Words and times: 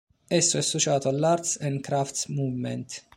Esso 0.29 0.57
è 0.57 0.61
associato 0.61 1.09
all'Arts 1.09 1.57
and 1.61 1.79
Crafts 1.79 2.25
Movement. 2.25 3.03